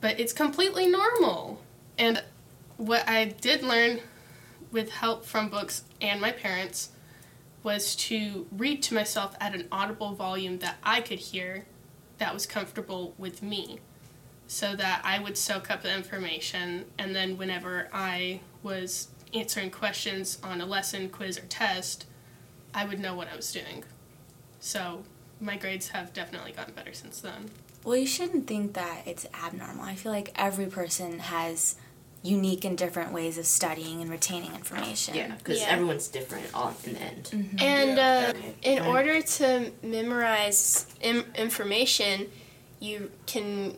but 0.00 0.18
it's 0.18 0.32
completely 0.32 0.86
normal. 0.88 1.60
And 1.98 2.22
what 2.78 3.06
I 3.06 3.26
did 3.26 3.62
learn 3.62 4.00
with 4.72 4.90
help 4.90 5.26
from 5.26 5.50
books 5.50 5.84
and 6.00 6.18
my 6.18 6.32
parents 6.32 6.90
was 7.62 7.94
to 7.96 8.46
read 8.50 8.82
to 8.84 8.94
myself 8.94 9.36
at 9.38 9.54
an 9.54 9.68
audible 9.70 10.14
volume 10.14 10.58
that 10.60 10.76
I 10.82 11.02
could 11.02 11.18
hear 11.18 11.66
that 12.16 12.32
was 12.32 12.46
comfortable 12.46 13.14
with 13.18 13.42
me 13.42 13.80
so 14.46 14.74
that 14.76 15.02
I 15.04 15.18
would 15.18 15.36
soak 15.36 15.70
up 15.70 15.82
the 15.82 15.94
information 15.94 16.86
and 16.98 17.14
then 17.14 17.36
whenever 17.36 17.88
I 17.92 18.40
was 18.62 19.08
answering 19.34 19.70
questions 19.70 20.38
on 20.42 20.62
a 20.62 20.66
lesson, 20.66 21.10
quiz, 21.10 21.38
or 21.38 21.46
test, 21.46 22.06
I 22.74 22.84
would 22.84 23.00
know 23.00 23.14
what 23.14 23.28
I 23.32 23.36
was 23.36 23.52
doing. 23.52 23.84
So 24.60 25.04
my 25.40 25.56
grades 25.56 25.88
have 25.88 26.12
definitely 26.12 26.52
gotten 26.52 26.74
better 26.74 26.92
since 26.92 27.20
then. 27.20 27.50
Well, 27.84 27.96
you 27.96 28.06
shouldn't 28.06 28.46
think 28.46 28.72
that 28.74 29.02
it's 29.06 29.26
abnormal. 29.34 29.84
I 29.84 29.94
feel 29.94 30.10
like 30.12 30.32
every 30.36 30.66
person 30.66 31.18
has 31.18 31.76
unique 32.22 32.64
and 32.64 32.78
different 32.78 33.12
ways 33.12 33.36
of 33.36 33.44
studying 33.44 34.00
and 34.00 34.10
retaining 34.10 34.54
information. 34.54 35.14
Yeah, 35.14 35.34
because 35.36 35.60
Yeah. 35.60 35.66
everyone's 35.68 36.08
different 36.08 36.46
all 36.54 36.74
in 36.84 36.94
the 36.94 37.00
end. 37.00 37.28
And 37.60 37.98
Yeah. 37.98 38.32
uh, 38.34 38.38
in 38.62 38.78
Right. 38.78 38.88
order 38.88 39.20
to 39.20 39.70
memorize 39.82 40.86
Im- 41.02 41.30
information, 41.34 42.30
you 42.80 43.10
can. 43.26 43.76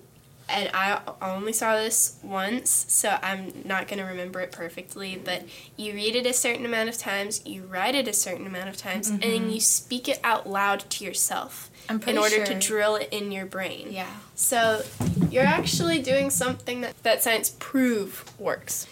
And 0.49 0.71
I 0.73 1.01
only 1.21 1.53
saw 1.53 1.75
this 1.77 2.19
once, 2.23 2.87
so 2.89 3.19
I'm 3.21 3.53
not 3.65 3.89
going 3.89 3.99
to 3.99 4.05
remember 4.05 4.41
it 4.41 4.53
perfectly. 4.53 5.21
But 5.23 5.45
you 5.77 5.93
read 5.93 6.15
it 6.15 6.25
a 6.25 6.33
certain 6.33 6.65
amount 6.65 6.89
of 6.89 6.99
times, 6.99 7.45
you 7.45 7.63
write 7.63 7.97
it 7.97 8.07
a 8.07 8.13
certain 8.13 8.47
amount 8.47 8.69
of 8.69 8.77
times, 8.77 9.09
and 9.09 9.23
then 9.23 9.41
mm-hmm. 9.41 9.51
you 9.51 9.61
speak 9.61 10.09
it 10.09 10.21
out 10.23 10.49
loud 10.49 10.89
to 10.91 11.05
yourself 11.05 11.71
in 11.89 12.19
order 12.19 12.37
sure. 12.37 12.47
to 12.47 12.55
drill 12.55 12.97
it 12.97 13.09
in 13.11 13.33
your 13.33 13.47
brain. 13.47 13.89
Yeah. 13.91 14.11
So 14.35 14.83
you're 15.31 15.45
actually 15.45 16.01
doing 16.01 16.31
something 16.31 16.81
that, 16.83 17.03
that 17.03 17.23
science 17.23 17.55
prove 17.59 18.25
works. 18.39 18.87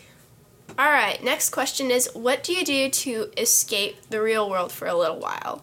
All 0.76 0.90
right, 0.90 1.22
next 1.22 1.50
question 1.50 1.92
is 1.92 2.10
what 2.14 2.42
do 2.42 2.52
you 2.52 2.64
do 2.64 2.90
to 2.90 3.30
escape 3.36 4.08
the 4.10 4.20
real 4.20 4.50
world 4.50 4.72
for 4.72 4.88
a 4.88 4.94
little 4.94 5.20
while? 5.20 5.62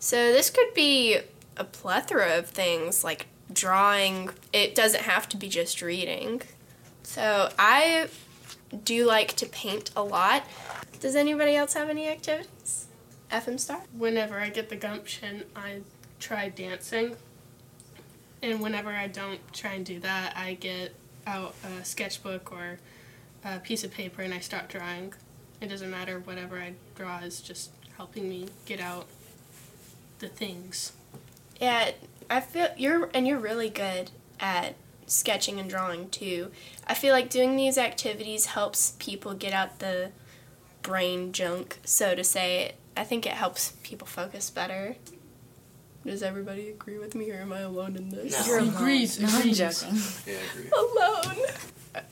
So 0.00 0.32
this 0.32 0.50
could 0.50 0.74
be 0.74 1.18
a 1.56 1.64
plethora 1.64 2.38
of 2.38 2.46
things 2.48 3.04
like 3.04 3.26
drawing. 3.52 4.30
It 4.52 4.74
doesn't 4.74 5.02
have 5.02 5.28
to 5.30 5.36
be 5.36 5.48
just 5.48 5.82
reading. 5.82 6.42
So 7.02 7.50
I 7.58 8.08
do 8.84 9.06
like 9.06 9.34
to 9.36 9.46
paint 9.46 9.90
a 9.96 10.02
lot. 10.02 10.44
Does 11.00 11.16
anybody 11.16 11.56
else 11.56 11.74
have 11.74 11.88
any 11.88 12.08
activities? 12.08 12.86
FM 13.30 13.58
Star? 13.58 13.80
Whenever 13.96 14.38
I 14.38 14.50
get 14.50 14.68
the 14.68 14.76
gumption, 14.76 15.44
I 15.54 15.80
try 16.18 16.48
dancing. 16.48 17.16
And 18.42 18.60
whenever 18.60 18.90
I 18.90 19.08
don't 19.08 19.40
try 19.52 19.72
and 19.72 19.84
do 19.84 20.00
that, 20.00 20.36
I 20.36 20.54
get 20.54 20.94
out 21.26 21.54
a 21.64 21.84
sketchbook 21.84 22.52
or 22.52 22.78
a 23.44 23.58
piece 23.58 23.84
of 23.84 23.90
paper 23.90 24.22
and 24.22 24.32
I 24.32 24.38
start 24.38 24.68
drawing. 24.68 25.12
It 25.60 25.68
doesn't 25.68 25.90
matter, 25.90 26.20
whatever 26.20 26.58
I 26.58 26.74
draw 26.94 27.18
is 27.18 27.40
just 27.40 27.70
helping 27.96 28.28
me 28.28 28.48
get 28.64 28.80
out 28.80 29.06
the 30.20 30.28
things. 30.28 30.92
Yeah, 31.60 31.90
I 32.30 32.40
feel 32.40 32.68
you're 32.76 33.10
and 33.14 33.26
you're 33.26 33.38
really 33.38 33.70
good 33.70 34.10
at 34.40 34.74
sketching 35.06 35.58
and 35.58 35.68
drawing 35.70 36.10
too. 36.10 36.50
I 36.86 36.94
feel 36.94 37.12
like 37.12 37.30
doing 37.30 37.56
these 37.56 37.78
activities 37.78 38.46
helps 38.46 38.92
people 38.98 39.34
get 39.34 39.52
out 39.52 39.78
the 39.78 40.10
brain 40.82 41.32
junk, 41.32 41.78
so 41.84 42.14
to 42.14 42.22
say. 42.24 42.74
I 42.96 43.04
think 43.04 43.24
it 43.26 43.32
helps 43.32 43.72
people 43.84 44.06
focus 44.08 44.50
better. 44.50 44.96
Does 46.04 46.22
everybody 46.22 46.68
agree 46.68 46.98
with 46.98 47.14
me 47.14 47.30
or 47.30 47.36
am 47.36 47.52
I 47.52 47.60
alone 47.60 47.94
in 47.96 48.08
this? 48.08 48.32
No. 48.40 48.46
You're 48.46 48.58
alone. 48.58 48.74
agrees, 48.74 49.20
No, 49.20 49.28
I'm 49.30 49.52
joking. 49.52 49.94
Yeah, 50.26 50.34
I 50.34 50.58
agree. 50.58 50.70
alone. 50.76 51.46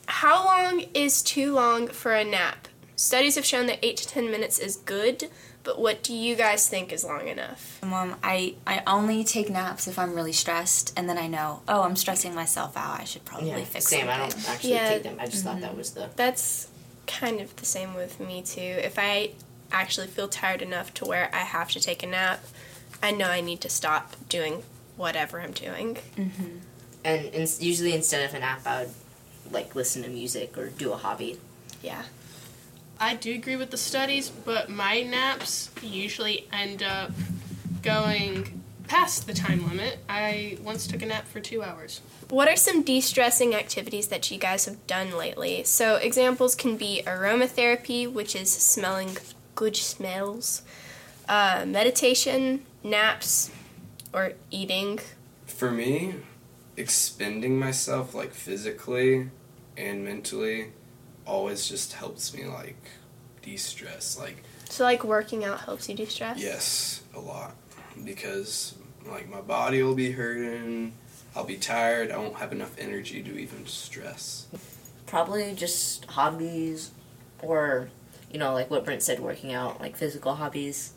How 0.06 0.44
long 0.44 0.84
is 0.94 1.22
too 1.22 1.52
long 1.52 1.88
for 1.88 2.12
a 2.12 2.24
nap? 2.24 2.68
Studies 2.96 3.34
have 3.34 3.44
shown 3.44 3.66
that 3.66 3.78
8 3.82 3.96
to 3.98 4.08
10 4.08 4.30
minutes 4.30 4.58
is 4.58 4.76
good, 4.76 5.28
but 5.62 5.78
what 5.78 6.02
do 6.02 6.14
you 6.14 6.34
guys 6.34 6.66
think 6.68 6.92
is 6.92 7.04
long 7.04 7.28
enough? 7.28 7.78
Mom, 7.84 8.16
I, 8.22 8.54
I 8.66 8.82
only 8.86 9.22
take 9.22 9.50
naps 9.50 9.86
if 9.86 9.98
I'm 9.98 10.14
really 10.14 10.32
stressed, 10.32 10.94
and 10.96 11.06
then 11.08 11.18
I 11.18 11.26
know, 11.26 11.60
oh, 11.68 11.82
I'm 11.82 11.96
stressing 11.96 12.34
myself 12.34 12.74
out. 12.76 12.98
I 13.00 13.04
should 13.04 13.24
probably 13.26 13.50
Yeah, 13.50 13.64
fix 13.64 13.88
same. 13.88 14.08
I 14.08 14.16
don't 14.16 14.48
actually 14.48 14.70
Yeah. 14.74 14.88
take 14.88 15.02
them. 15.02 15.16
I 15.20 15.26
just 15.26 15.44
thought 15.44 15.60
that 15.60 15.76
was 15.76 15.90
the. 15.90 16.08
That's 16.16 16.68
kind 17.06 17.40
of 17.40 17.54
the 17.56 17.66
same 17.66 17.94
with 17.94 18.18
me 18.18 18.40
too. 18.42 18.60
If 18.62 18.98
I 18.98 19.32
actually 19.70 20.06
feel 20.06 20.28
tired 20.28 20.62
enough 20.62 20.94
to 20.94 21.04
where 21.04 21.28
I 21.34 21.38
have 21.40 21.70
to 21.72 21.80
take 21.80 22.02
a 22.02 22.06
nap, 22.06 22.42
I 23.02 23.10
know 23.10 23.28
I 23.28 23.42
need 23.42 23.60
to 23.60 23.68
stop 23.68 24.16
doing 24.30 24.62
whatever 24.96 25.40
I'm 25.40 25.52
doing. 25.52 25.98
Mhm. 26.16 26.60
And 27.04 27.26
in, 27.26 27.46
usually 27.60 27.92
instead 27.94 28.26
of 28.28 28.34
a 28.34 28.38
nap, 28.38 28.62
I 28.64 28.84
would 28.84 28.94
like 29.52 29.74
listen 29.74 30.02
to 30.04 30.08
music 30.08 30.56
or 30.56 30.68
do 30.68 30.92
a 30.92 30.96
hobby. 30.96 31.38
Yeah. 31.82 32.02
I 32.98 33.14
do 33.14 33.34
agree 33.34 33.56
with 33.56 33.70
the 33.70 33.76
studies, 33.76 34.30
but 34.30 34.70
my 34.70 35.02
naps 35.02 35.70
usually 35.82 36.48
end 36.52 36.82
up 36.82 37.10
going 37.82 38.62
past 38.88 39.26
the 39.26 39.34
time 39.34 39.68
limit. 39.68 39.98
I 40.08 40.58
once 40.62 40.86
took 40.86 41.02
a 41.02 41.06
nap 41.06 41.26
for 41.26 41.40
two 41.40 41.62
hours. 41.62 42.00
What 42.30 42.48
are 42.48 42.56
some 42.56 42.82
de 42.82 43.00
stressing 43.00 43.54
activities 43.54 44.08
that 44.08 44.30
you 44.30 44.38
guys 44.38 44.64
have 44.64 44.86
done 44.86 45.16
lately? 45.16 45.64
So, 45.64 45.96
examples 45.96 46.54
can 46.54 46.76
be 46.76 47.02
aromatherapy, 47.06 48.10
which 48.10 48.34
is 48.34 48.50
smelling 48.50 49.18
good 49.54 49.76
smells, 49.76 50.62
uh, 51.28 51.64
meditation, 51.66 52.64
naps, 52.82 53.50
or 54.12 54.32
eating. 54.50 55.00
For 55.46 55.70
me, 55.70 56.14
expending 56.76 57.58
myself 57.58 58.14
like 58.14 58.32
physically 58.32 59.30
and 59.76 60.04
mentally 60.04 60.72
always 61.26 61.68
just 61.68 61.92
helps 61.94 62.32
me 62.34 62.44
like 62.44 62.76
de-stress. 63.42 64.18
Like 64.18 64.42
So, 64.68 64.84
like, 64.84 65.04
working 65.04 65.44
out 65.44 65.60
helps 65.60 65.88
you 65.88 65.94
de 65.94 66.06
stress? 66.06 66.38
yes, 66.38 67.02
a 67.14 67.20
lot 67.20 67.54
because 68.04 68.74
like 69.08 69.28
my 69.30 69.40
body 69.40 69.82
will 69.82 69.94
be 69.94 70.12
hurting. 70.12 70.92
I'll 71.34 71.44
be 71.44 71.56
tired. 71.56 72.10
I 72.10 72.16
won't 72.18 72.36
have 72.36 72.52
enough 72.52 72.74
energy 72.78 73.22
to 73.22 73.38
even 73.38 73.66
stress. 73.66 74.46
Probably 75.06 75.54
just 75.54 76.04
hobbies, 76.06 76.90
or 77.42 77.88
you 78.32 78.38
know, 78.38 78.52
like 78.54 78.70
what 78.70 78.84
Brent 78.84 79.02
said, 79.02 79.20
working 79.20 79.52
out, 79.52 79.80
like 79.80 79.96
physical 79.96 80.34
hobbies, 80.36 80.92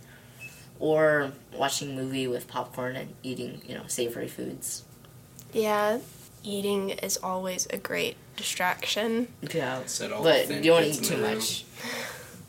or 0.79 1.31
watching 1.53 1.91
a 1.91 1.93
movie 2.01 2.27
with 2.27 2.48
popcorn 2.48 2.95
and 2.95 3.13
eating, 3.21 3.62
you 3.67 3.75
know, 3.75 3.83
savory 3.88 4.27
foods. 4.27 4.83
Yeah, 5.53 6.00
eating 6.43 6.89
is 6.91 7.17
always 7.17 7.67
a 7.72 7.77
great 7.77 8.15
distraction. 8.36 9.27
Yeah, 9.53 9.81
Said 9.86 10.12
all 10.12 10.24
the 10.24 10.29
but 10.48 10.50
you 10.63 10.72
don't 10.72 10.81
want 10.81 10.86
to 10.86 10.91
kids 10.91 11.12
eat 11.12 11.15
too 11.15 11.22
room. 11.22 11.36
much. 11.36 11.63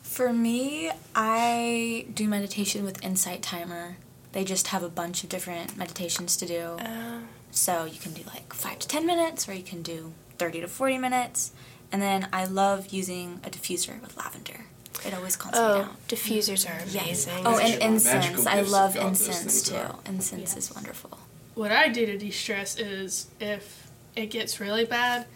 For 0.03 0.33
me, 0.33 0.91
I 1.15 2.07
do 2.13 2.29
meditation 2.29 2.85
with 2.85 3.03
Insight 3.05 3.43
Timer. 3.43 3.97
They 4.33 4.45
just 4.45 4.69
have 4.69 4.83
a 4.83 4.89
bunch 4.89 5.23
of 5.25 5.29
different 5.29 5.77
meditations 5.77 6.37
to 6.39 6.47
do. 6.47 6.61
Uh, 6.79 7.21
So 7.53 7.85
you 7.85 7.99
can 7.99 8.13
do 8.13 8.23
like 8.27 8.53
5 8.55 8.79
to 8.81 8.89
10 8.89 9.07
minutes, 9.07 9.49
or 9.49 9.55
you 9.55 9.63
can 9.65 9.83
do 9.83 10.13
30 10.39 10.61
to 10.61 10.69
40 10.69 10.99
minutes. 10.99 11.51
And 11.93 12.01
then 12.01 12.29
I 12.33 12.45
love 12.45 12.89
using 12.93 13.41
a 13.45 13.51
diffuser 13.51 14.01
with 14.01 14.17
lavender. 14.17 14.67
It 15.05 15.15
always 15.15 15.35
calms 15.37 15.57
me 15.57 15.63
oh, 15.63 15.79
down. 15.83 15.97
diffusers 16.09 16.69
are 16.69 16.79
Yes. 16.89 17.27
amazing. 17.27 17.47
Oh, 17.47 17.59
and 17.59 17.83
incense. 17.83 18.47
I 18.47 18.61
love 18.61 18.95
of 18.97 19.03
God, 19.03 19.11
those 19.15 19.27
incense 19.29 19.63
too. 19.63 19.77
are. 19.77 19.97
Incense 20.07 20.55
Yes. 20.55 20.57
is 20.57 20.75
wonderful. 20.75 21.19
What 21.55 21.73
I 21.73 21.89
do 21.89 22.07
to 22.07 22.17
de 22.19 22.31
stress 22.31 22.79
is 22.79 23.27
if 23.41 23.80
it 24.17 24.27
gets 24.27 24.61
really 24.61 24.85
bad 24.85 25.27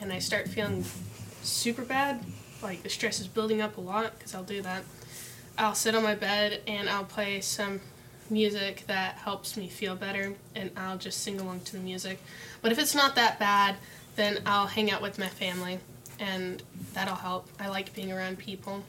and 0.00 0.12
I 0.12 0.18
start 0.18 0.48
feeling 0.48 0.84
super 1.42 1.82
bad, 1.82 2.24
like 2.62 2.82
the 2.82 2.88
stress 2.88 3.20
is 3.20 3.26
building 3.26 3.60
up 3.60 3.76
a 3.76 3.80
lot, 3.80 4.18
because 4.18 4.34
I'll 4.34 4.42
do 4.42 4.62
that, 4.62 4.84
I'll 5.56 5.74
sit 5.74 5.94
on 5.94 6.02
my 6.02 6.14
bed 6.14 6.62
and 6.66 6.88
I'll 6.88 7.04
play 7.04 7.40
some 7.40 7.80
music 8.30 8.84
that 8.86 9.16
helps 9.16 9.56
me 9.56 9.68
feel 9.68 9.96
better 9.96 10.34
and 10.54 10.70
I'll 10.76 10.98
just 10.98 11.22
sing 11.22 11.40
along 11.40 11.60
to 11.60 11.72
the 11.72 11.78
music. 11.78 12.20
But 12.62 12.72
if 12.72 12.78
it's 12.78 12.94
not 12.94 13.14
that 13.14 13.38
bad, 13.38 13.76
then 14.16 14.40
I'll 14.44 14.66
hang 14.66 14.90
out 14.90 15.02
with 15.02 15.18
my 15.18 15.28
family 15.28 15.78
and 16.20 16.62
that'll 16.92 17.14
help. 17.14 17.48
I 17.58 17.68
like 17.68 17.94
being 17.94 18.12
around 18.12 18.38
people. 18.38 18.84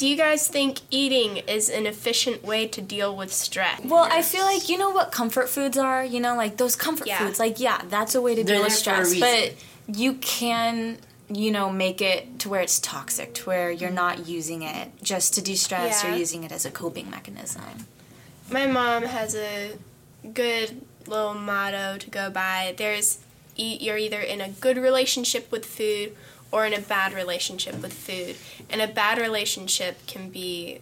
Do 0.00 0.06
you 0.08 0.16
guys 0.16 0.48
think 0.48 0.80
eating 0.90 1.36
is 1.46 1.68
an 1.68 1.84
efficient 1.84 2.42
way 2.42 2.66
to 2.68 2.80
deal 2.80 3.14
with 3.14 3.30
stress? 3.30 3.82
Well, 3.84 4.08
I 4.10 4.22
feel 4.22 4.46
like 4.46 4.70
you 4.70 4.78
know 4.78 4.88
what 4.88 5.12
comfort 5.12 5.50
foods 5.50 5.76
are. 5.76 6.02
You 6.02 6.20
know, 6.20 6.34
like 6.34 6.56
those 6.56 6.74
comfort 6.74 7.06
Yeah. 7.06 7.18
foods. 7.18 7.38
Like, 7.38 7.60
yeah, 7.60 7.82
that's 7.86 8.14
a 8.14 8.22
way 8.22 8.34
to 8.34 8.42
They're 8.42 8.56
deal 8.56 8.64
with 8.64 8.82
there 8.82 8.94
for 8.94 9.02
a 9.02 9.04
stress. 9.04 9.52
But 9.86 9.94
you 9.94 10.14
can, 10.14 10.96
you 11.28 11.50
know, 11.50 11.68
make 11.68 12.00
it 12.00 12.38
to 12.38 12.48
where 12.48 12.62
it's 12.62 12.78
toxic, 12.78 13.34
to 13.34 13.44
where 13.44 13.70
you're 13.70 13.90
not 13.90 14.26
using 14.26 14.62
it 14.62 14.88
just 15.02 15.34
to 15.34 15.42
de-stress. 15.42 16.02
Yeah. 16.02 16.08
You're 16.08 16.18
using 16.18 16.44
it 16.44 16.50
as 16.50 16.64
a 16.64 16.70
coping 16.70 17.10
mechanism. 17.10 17.86
My 18.50 18.66
mom 18.66 19.02
has 19.02 19.34
a 19.34 19.72
good 20.32 20.80
little 21.08 21.34
motto 21.34 21.98
to 21.98 22.08
go 22.08 22.30
by. 22.30 22.74
There's 22.74 23.18
you're 23.54 23.98
either 23.98 24.20
in 24.20 24.40
a 24.40 24.48
good 24.48 24.78
relationship 24.78 25.52
with 25.52 25.66
food 25.66 26.16
or 26.52 26.66
in 26.66 26.72
a 26.74 26.80
bad 26.80 27.12
relationship 27.12 27.80
with 27.80 27.92
food. 27.92 28.36
And 28.68 28.80
a 28.80 28.88
bad 28.88 29.18
relationship 29.18 30.06
can 30.06 30.30
be 30.30 30.80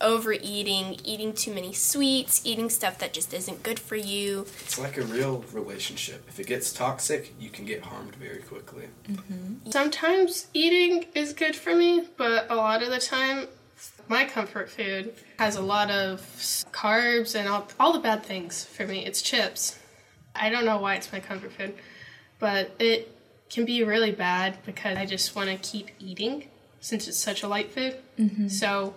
overeating, 0.00 0.96
eating 1.04 1.32
too 1.32 1.52
many 1.52 1.72
sweets, 1.72 2.40
eating 2.44 2.70
stuff 2.70 2.98
that 2.98 3.12
just 3.12 3.34
isn't 3.34 3.62
good 3.62 3.78
for 3.78 3.96
you. 3.96 4.46
It's 4.60 4.78
like 4.78 4.96
a 4.96 5.02
real 5.02 5.44
relationship. 5.52 6.24
If 6.28 6.38
it 6.38 6.46
gets 6.46 6.72
toxic, 6.72 7.34
you 7.38 7.50
can 7.50 7.64
get 7.64 7.82
harmed 7.82 8.14
very 8.14 8.42
quickly. 8.42 8.88
Mm-hmm. 9.10 9.70
Sometimes 9.70 10.46
eating 10.54 11.06
is 11.14 11.32
good 11.32 11.56
for 11.56 11.74
me, 11.74 12.04
but 12.16 12.46
a 12.50 12.54
lot 12.54 12.82
of 12.82 12.90
the 12.90 13.00
time, 13.00 13.48
my 14.08 14.24
comfort 14.24 14.70
food 14.70 15.14
has 15.38 15.56
a 15.56 15.62
lot 15.62 15.90
of 15.90 16.20
carbs 16.72 17.34
and 17.34 17.48
all, 17.48 17.68
all 17.78 17.92
the 17.92 17.98
bad 17.98 18.22
things 18.22 18.64
for 18.64 18.86
me. 18.86 19.04
It's 19.04 19.20
chips. 19.20 19.78
I 20.34 20.50
don't 20.50 20.64
know 20.64 20.78
why 20.78 20.94
it's 20.94 21.12
my 21.12 21.20
comfort 21.20 21.52
food, 21.52 21.74
but 22.38 22.74
it 22.78 23.17
can 23.50 23.64
be 23.64 23.82
really 23.84 24.12
bad 24.12 24.58
because 24.64 24.96
I 24.96 25.06
just 25.06 25.34
want 25.34 25.48
to 25.48 25.56
keep 25.56 25.90
eating 25.98 26.48
since 26.80 27.08
it's 27.08 27.18
such 27.18 27.42
a 27.42 27.48
light 27.48 27.70
food. 27.72 27.96
Mm-hmm. 28.18 28.48
So 28.48 28.94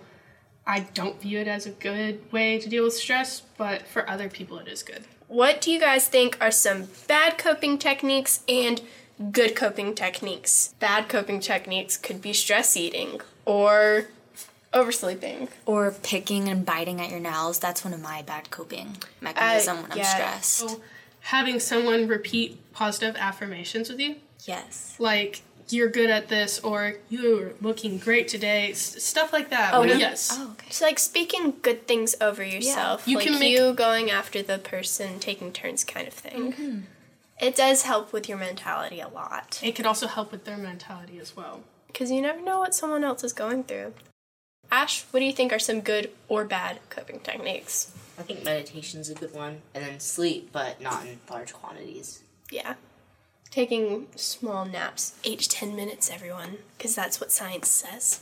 I 0.66 0.80
don't 0.80 1.20
view 1.20 1.40
it 1.40 1.48
as 1.48 1.66
a 1.66 1.70
good 1.70 2.20
way 2.32 2.58
to 2.58 2.68
deal 2.68 2.84
with 2.84 2.94
stress, 2.94 3.42
but 3.56 3.86
for 3.86 4.08
other 4.08 4.28
people, 4.28 4.58
it 4.58 4.68
is 4.68 4.82
good. 4.82 5.04
What 5.28 5.60
do 5.60 5.70
you 5.72 5.80
guys 5.80 6.08
think 6.08 6.36
are 6.40 6.50
some 6.50 6.88
bad 7.08 7.38
coping 7.38 7.78
techniques 7.78 8.40
and 8.48 8.82
good 9.32 9.56
coping 9.56 9.94
techniques? 9.94 10.74
Bad 10.78 11.08
coping 11.08 11.40
techniques 11.40 11.96
could 11.96 12.20
be 12.20 12.32
stress 12.32 12.76
eating 12.76 13.20
or 13.44 14.08
oversleeping. 14.74 15.48
Or 15.66 15.90
picking 16.02 16.48
and 16.48 16.64
biting 16.64 17.00
at 17.00 17.10
your 17.10 17.20
nails. 17.20 17.58
That's 17.58 17.84
one 17.84 17.94
of 17.94 18.00
my 18.00 18.22
bad 18.22 18.50
coping 18.50 18.98
mechanism 19.20 19.78
uh, 19.78 19.82
when 19.82 19.92
I'm 19.92 20.04
stressed. 20.04 20.50
So 20.50 20.80
having 21.20 21.58
someone 21.60 22.08
repeat 22.08 22.72
positive 22.72 23.16
affirmations 23.16 23.88
with 23.88 24.00
you, 24.00 24.16
Yes. 24.46 24.96
like 24.98 25.42
you're 25.68 25.88
good 25.88 26.10
at 26.10 26.28
this 26.28 26.58
or 26.60 26.94
you're 27.08 27.52
looking 27.62 27.96
great 27.96 28.28
today, 28.28 28.72
s- 28.72 29.02
stuff 29.02 29.32
like 29.32 29.48
that. 29.50 29.72
Oh, 29.72 29.80
When- 29.80 29.90
yeah. 29.90 29.96
yes. 29.96 30.28
Oh, 30.32 30.50
okay. 30.52 30.66
So 30.70 30.84
like 30.84 30.98
speaking 30.98 31.54
good 31.62 31.86
things 31.86 32.14
over 32.20 32.44
yourself, 32.44 33.04
yeah. 33.06 33.10
You 33.12 33.16
like 33.18 33.26
can 33.28 33.38
make- 33.38 33.52
you 33.52 33.72
going 33.72 34.10
after 34.10 34.42
the 34.42 34.58
person, 34.58 35.18
taking 35.20 35.52
turns 35.52 35.84
kind 35.84 36.06
of 36.08 36.12
thing. 36.14 36.52
Mm-hmm. 36.52 36.78
It 37.40 37.56
does 37.56 37.82
help 37.82 38.12
with 38.12 38.28
your 38.28 38.38
mentality 38.38 39.00
a 39.00 39.08
lot 39.08 39.58
It 39.62 39.72
could 39.74 39.86
also 39.86 40.06
help 40.06 40.30
with 40.30 40.44
their 40.44 40.58
mentality 40.58 41.18
as 41.18 41.34
well. 41.36 41.62
because 41.86 42.10
you 42.10 42.20
never 42.20 42.40
know 42.40 42.58
what 42.58 42.74
someone 42.74 43.04
else 43.04 43.22
is 43.24 43.32
going 43.32 43.64
through. 43.64 43.94
Ash, 44.70 45.04
what 45.10 45.20
do 45.20 45.26
you 45.26 45.32
think 45.32 45.52
are 45.52 45.58
some 45.58 45.80
good 45.80 46.10
or 46.28 46.44
bad 46.44 46.80
coping 46.90 47.20
techniques? 47.20 47.92
I 48.18 48.22
think 48.22 48.44
meditation's 48.44 49.08
a 49.10 49.14
good 49.14 49.32
one, 49.34 49.62
and 49.74 49.84
then 49.84 50.00
sleep, 50.00 50.50
but 50.52 50.80
not 50.80 51.04
in 51.06 51.18
large 51.30 51.52
quantities. 51.52 52.22
Yeah. 52.50 52.74
Taking 53.52 54.06
small 54.16 54.64
naps, 54.64 55.12
8 55.24 55.40
to 55.40 55.48
10 55.50 55.76
minutes, 55.76 56.10
everyone, 56.10 56.56
because 56.78 56.94
that's 56.94 57.20
what 57.20 57.30
science 57.30 57.68
says. 57.68 58.20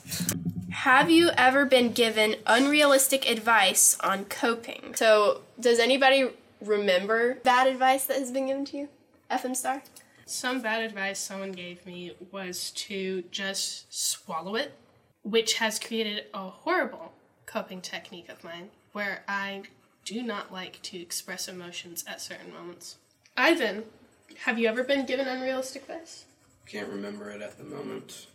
Have 0.70 1.08
you 1.08 1.30
ever 1.36 1.64
been 1.64 1.92
given 1.92 2.34
unrealistic 2.48 3.30
advice 3.30 3.96
on 4.00 4.24
coping? 4.24 4.92
So, 4.96 5.42
does 5.60 5.78
anybody 5.78 6.30
remember 6.60 7.34
bad 7.44 7.68
advice 7.68 8.06
that 8.06 8.16
has 8.18 8.32
been 8.32 8.48
given 8.48 8.64
to 8.66 8.76
you? 8.76 8.88
FM 9.30 9.54
Star? 9.54 9.84
Some 10.26 10.62
bad 10.62 10.82
advice 10.82 11.20
someone 11.20 11.52
gave 11.52 11.86
me 11.86 12.16
was 12.32 12.72
to 12.72 13.22
just 13.30 13.86
swallow 13.96 14.56
it, 14.56 14.72
which 15.22 15.58
has 15.58 15.78
created 15.78 16.24
a 16.34 16.48
horrible 16.48 17.12
coping 17.46 17.80
technique 17.80 18.28
of 18.28 18.42
mine 18.42 18.70
where 18.90 19.22
I 19.28 19.62
do 20.04 20.24
not 20.24 20.52
like 20.52 20.82
to 20.82 21.00
express 21.00 21.46
emotions 21.46 22.04
at 22.08 22.20
certain 22.20 22.52
moments. 22.52 22.96
Ivan, 23.36 23.84
have 24.44 24.58
you 24.58 24.68
ever 24.68 24.82
been 24.82 25.06
given 25.06 25.26
unrealistic 25.26 25.82
advice? 25.82 26.24
Can't 26.66 26.88
remember 26.88 27.30
it 27.30 27.42
at 27.42 27.58
the 27.58 27.64
moment. 27.64 28.26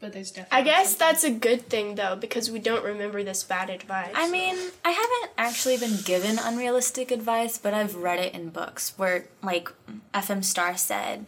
But 0.00 0.12
there's 0.12 0.30
definitely. 0.30 0.58
I 0.58 0.62
guess 0.62 0.90
something. 0.96 1.06
that's 1.06 1.24
a 1.24 1.30
good 1.30 1.68
thing, 1.68 1.94
though, 1.96 2.16
because 2.16 2.50
we 2.50 2.58
don't 2.58 2.84
remember 2.84 3.22
this 3.22 3.44
bad 3.44 3.68
advice. 3.68 4.12
I 4.14 4.30
mean, 4.30 4.56
I 4.84 4.90
haven't 4.90 5.32
actually 5.36 5.76
been 5.76 5.98
given 6.04 6.38
unrealistic 6.38 7.10
advice, 7.10 7.58
but 7.58 7.74
I've 7.74 7.96
read 7.96 8.18
it 8.18 8.34
in 8.34 8.48
books 8.48 8.94
where, 8.96 9.26
like, 9.42 9.70
FM 10.14 10.42
Star 10.42 10.76
said, 10.76 11.26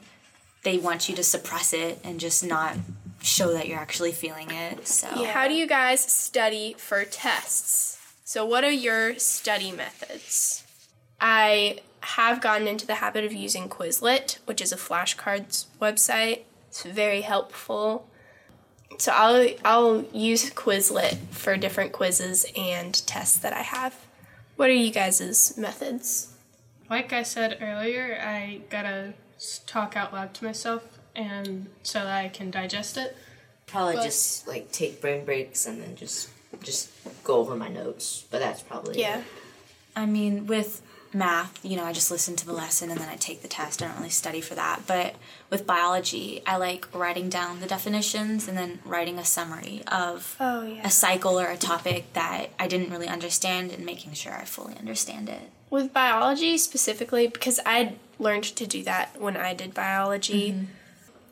they 0.62 0.78
want 0.78 1.08
you 1.08 1.14
to 1.16 1.22
suppress 1.22 1.72
it 1.72 2.00
and 2.02 2.18
just 2.18 2.44
not 2.44 2.76
show 3.22 3.52
that 3.52 3.68
you're 3.68 3.78
actually 3.78 4.12
feeling 4.12 4.50
it. 4.50 4.86
So, 4.88 5.06
How 5.24 5.48
do 5.48 5.54
you 5.54 5.66
guys 5.66 6.00
study 6.00 6.74
for 6.78 7.04
tests? 7.04 7.98
So, 8.24 8.44
what 8.46 8.64
are 8.64 8.70
your 8.70 9.18
study 9.18 9.72
methods? 9.72 10.64
I 11.20 11.80
have 12.02 12.40
gotten 12.40 12.66
into 12.68 12.86
the 12.86 12.96
habit 12.96 13.24
of 13.24 13.32
using 13.32 13.68
Quizlet, 13.68 14.38
which 14.44 14.60
is 14.60 14.72
a 14.72 14.76
flashcards 14.76 15.66
website. 15.80 16.40
It's 16.68 16.82
very 16.82 17.22
helpful. 17.22 18.06
So 18.98 19.12
I'll 19.12 19.48
I'll 19.64 20.04
use 20.12 20.50
Quizlet 20.50 21.16
for 21.30 21.56
different 21.56 21.92
quizzes 21.92 22.44
and 22.56 22.94
tests 23.06 23.38
that 23.38 23.52
I 23.52 23.62
have. 23.62 23.94
What 24.56 24.68
are 24.68 24.74
you 24.74 24.92
guys' 24.92 25.56
methods? 25.56 26.32
Like 26.90 27.12
I 27.12 27.22
said 27.22 27.58
earlier, 27.60 28.18
I 28.22 28.60
gotta 28.68 29.14
talk 29.66 29.96
out 29.96 30.12
loud 30.12 30.34
to 30.34 30.44
myself, 30.44 30.98
and 31.16 31.66
so 31.82 32.00
that 32.00 32.24
I 32.24 32.28
can 32.28 32.50
digest 32.50 32.96
it. 32.96 33.16
Probably 33.66 33.94
But- 33.96 34.04
just 34.04 34.46
like 34.46 34.70
take 34.72 35.00
brain 35.00 35.24
breaks 35.24 35.66
and 35.66 35.80
then 35.82 35.96
just 35.96 36.28
just 36.62 36.90
go 37.24 37.36
over 37.36 37.56
my 37.56 37.68
notes. 37.68 38.24
But 38.30 38.40
that's 38.40 38.60
probably 38.62 39.00
Yeah. 39.00 39.18
it. 39.20 39.24
I 39.96 40.04
mean, 40.06 40.46
with 40.46 40.82
math, 41.14 41.64
you 41.64 41.76
know, 41.76 41.84
I 41.84 41.92
just 41.92 42.10
listen 42.10 42.36
to 42.36 42.46
the 42.46 42.52
lesson 42.52 42.90
and 42.90 42.98
then 42.98 43.08
I 43.08 43.16
take 43.16 43.42
the 43.42 43.48
test. 43.48 43.82
I 43.82 43.86
don't 43.86 43.96
really 43.96 44.10
study 44.10 44.40
for 44.40 44.54
that. 44.54 44.82
But 44.86 45.16
with 45.50 45.66
biology, 45.66 46.42
I 46.46 46.56
like 46.56 46.86
writing 46.94 47.28
down 47.28 47.60
the 47.60 47.66
definitions 47.66 48.48
and 48.48 48.56
then 48.56 48.80
writing 48.84 49.18
a 49.18 49.24
summary 49.24 49.82
of 49.86 50.36
Oh 50.40 50.64
yeah. 50.64 50.86
a 50.86 50.90
cycle 50.90 51.38
or 51.38 51.46
a 51.46 51.56
topic 51.56 52.12
that 52.14 52.48
I 52.58 52.66
didn't 52.68 52.90
really 52.90 53.08
understand 53.08 53.72
and 53.72 53.84
making 53.84 54.12
sure 54.14 54.32
I 54.32 54.44
fully 54.44 54.76
understand 54.76 55.28
it. 55.28 55.50
With 55.70 55.92
biology 55.92 56.58
specifically, 56.58 57.26
because 57.28 57.58
I 57.64 57.94
learned 58.18 58.44
to 58.44 58.66
do 58.66 58.82
that 58.84 59.20
when 59.20 59.36
I 59.36 59.54
did 59.54 59.72
biology, 59.72 60.52
mm-hmm. 60.52 60.64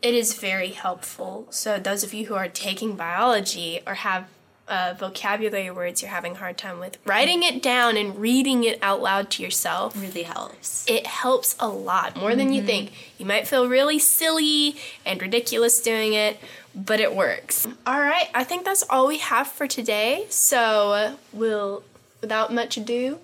it 0.02 0.14
is 0.14 0.34
very 0.34 0.70
helpful. 0.70 1.46
So, 1.50 1.78
those 1.78 2.02
of 2.02 2.14
you 2.14 2.26
who 2.26 2.34
are 2.34 2.48
taking 2.48 2.96
biology 2.96 3.80
or 3.86 3.94
have 3.94 4.28
uh, 4.70 4.94
vocabulary 4.98 5.70
words 5.70 6.00
you're 6.00 6.10
having 6.10 6.32
a 6.32 6.36
hard 6.36 6.56
time 6.56 6.78
with, 6.78 6.96
writing 7.04 7.42
it 7.42 7.62
down 7.62 7.96
and 7.96 8.16
reading 8.18 8.64
it 8.64 8.78
out 8.82 9.02
loud 9.02 9.28
to 9.32 9.42
yourself 9.42 10.00
Really 10.00 10.22
helps. 10.22 10.88
it 10.88 11.06
helps 11.06 11.56
a 11.58 11.68
lot 11.68 12.16
more 12.16 12.34
than 12.36 12.52
you 12.52 12.62
think. 12.62 12.92
You 13.18 13.26
might 13.26 13.46
feel 13.46 13.68
really 13.68 13.98
silly 13.98 14.76
and 15.04 15.20
ridiculous 15.20 15.80
doing 15.82 16.12
it, 16.14 16.38
but 16.74 17.00
it 17.00 17.14
works. 17.14 17.66
All 17.86 18.00
right, 18.00 18.28
I 18.32 18.44
think 18.44 18.64
that's 18.64 18.84
all 18.88 19.08
we 19.08 19.18
have 19.18 19.48
for 19.48 19.66
today. 19.66 20.26
So 20.30 21.16
we'll, 21.32 21.82
without 22.20 22.52
much 22.52 22.76
ado, 22.76 23.18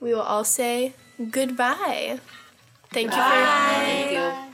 we 0.00 0.14
will 0.14 0.22
all 0.22 0.44
say 0.44 0.94
goodbye. 1.30 2.20
Thank 2.90 3.10
you 3.10 3.16
for 3.16 3.22
Thank 3.22 4.12
you. 4.12 4.47